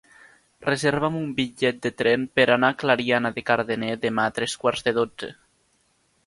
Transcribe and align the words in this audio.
Reserva'm 0.67 1.17
un 1.19 1.27
bitllet 1.39 1.77
de 1.83 1.91
tren 2.01 2.23
per 2.39 2.45
anar 2.55 2.71
a 2.73 2.77
Clariana 2.85 3.33
de 3.37 3.45
Cardener 3.51 3.91
demà 4.07 4.27
a 4.31 4.35
tres 4.41 4.57
quarts 4.65 4.87
de 4.89 4.97
dotze. 5.01 5.31